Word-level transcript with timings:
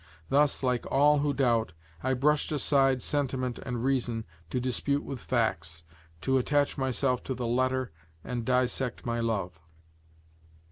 Thus, 0.29 0.63
like 0.63 0.89
all 0.91 1.19
who 1.19 1.31
doubt, 1.31 1.73
I 2.01 2.15
brushed 2.15 2.51
aside 2.51 3.03
sentiment 3.03 3.59
and 3.59 3.83
reason 3.83 4.25
to 4.49 4.59
dispute 4.59 5.03
with 5.03 5.19
facts, 5.19 5.83
to 6.21 6.39
attach 6.39 6.75
myself 6.75 7.21
to 7.25 7.35
the 7.35 7.45
letter 7.45 7.91
and 8.23 8.43
dissect 8.43 9.05
my 9.05 9.19
love. 9.19 9.61